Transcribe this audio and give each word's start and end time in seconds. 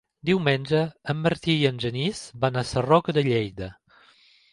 Diumenge 0.27 0.77
en 1.13 1.19
Martí 1.27 1.53
i 1.57 1.67
en 1.69 1.77
Genís 1.83 2.21
van 2.45 2.57
a 2.57 2.65
Sarroca 2.71 3.15
de 3.19 3.25
Lleida. 3.29 3.69